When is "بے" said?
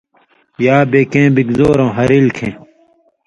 0.91-1.01